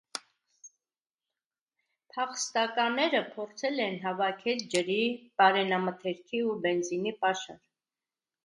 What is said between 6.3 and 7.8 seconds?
ու բենզինի պաշար։